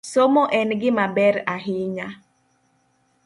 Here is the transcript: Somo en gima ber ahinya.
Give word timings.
Somo 0.13 0.43
en 0.59 0.69
gima 0.81 1.05
ber 1.17 1.35
ahinya. 1.55 2.07